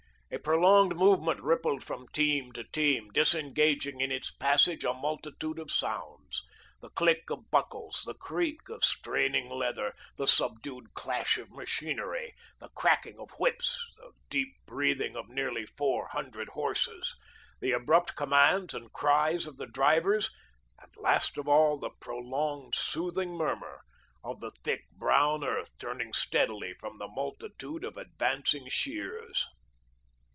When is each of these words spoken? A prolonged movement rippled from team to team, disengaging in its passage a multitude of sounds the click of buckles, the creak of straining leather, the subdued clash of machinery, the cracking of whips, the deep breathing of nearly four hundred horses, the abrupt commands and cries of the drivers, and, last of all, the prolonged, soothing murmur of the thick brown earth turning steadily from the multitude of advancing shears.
A 0.33 0.39
prolonged 0.39 0.95
movement 0.95 1.41
rippled 1.41 1.83
from 1.83 2.07
team 2.07 2.53
to 2.53 2.63
team, 2.63 3.09
disengaging 3.11 3.99
in 3.99 4.13
its 4.13 4.31
passage 4.31 4.85
a 4.85 4.93
multitude 4.93 5.59
of 5.59 5.69
sounds 5.69 6.41
the 6.79 6.89
click 6.91 7.29
of 7.29 7.51
buckles, 7.51 8.03
the 8.05 8.13
creak 8.13 8.69
of 8.69 8.81
straining 8.85 9.49
leather, 9.49 9.93
the 10.15 10.25
subdued 10.27 10.93
clash 10.93 11.37
of 11.37 11.51
machinery, 11.51 12.33
the 12.61 12.69
cracking 12.69 13.19
of 13.19 13.31
whips, 13.39 13.77
the 13.97 14.11
deep 14.29 14.53
breathing 14.65 15.17
of 15.17 15.27
nearly 15.27 15.65
four 15.65 16.07
hundred 16.13 16.47
horses, 16.47 17.13
the 17.59 17.73
abrupt 17.73 18.15
commands 18.15 18.73
and 18.73 18.93
cries 18.93 19.45
of 19.45 19.57
the 19.57 19.67
drivers, 19.67 20.31
and, 20.81 20.89
last 20.95 21.37
of 21.37 21.49
all, 21.49 21.77
the 21.77 21.91
prolonged, 21.99 22.73
soothing 22.73 23.31
murmur 23.33 23.81
of 24.23 24.39
the 24.39 24.51
thick 24.63 24.83
brown 24.93 25.43
earth 25.43 25.71
turning 25.77 26.13
steadily 26.13 26.73
from 26.79 26.99
the 26.99 27.07
multitude 27.09 27.83
of 27.83 27.97
advancing 27.97 28.69
shears. 28.69 29.45